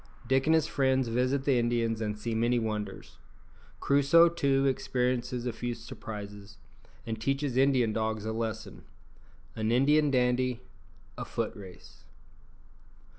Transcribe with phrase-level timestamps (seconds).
[0.27, 3.19] _Dick and his friends visit the Indians and see many wonders
[3.79, 6.57] Crusoe, too, experiences a few surprises,
[7.05, 8.83] and teaches Indian dogs a lesson
[9.55, 10.61] An Indian dandy
[11.19, 12.03] A foot race.